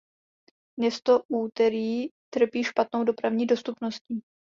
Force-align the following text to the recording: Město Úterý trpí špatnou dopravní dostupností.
Město 0.79 1.21
Úterý 1.27 2.07
trpí 2.33 2.63
špatnou 2.63 3.03
dopravní 3.03 3.45
dostupností. 3.45 4.23